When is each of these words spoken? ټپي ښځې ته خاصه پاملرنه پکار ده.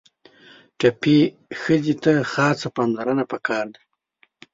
ټپي 0.79 1.17
ښځې 1.61 1.95
ته 2.03 2.11
خاصه 2.31 2.67
پاملرنه 2.75 3.23
پکار 3.31 3.65
ده. 3.73 3.81